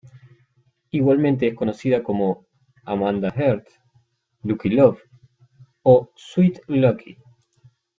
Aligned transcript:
Igualmente 0.91 1.47
es 1.47 1.53
conocida 1.53 2.01
como 2.01 2.47
Amanda 2.85 3.29
Heart, 3.29 3.67
Lucky 4.41 4.69
Love 4.69 4.99
o 5.83 6.09
Sweet 6.15 6.57
Lucky. 6.69 7.19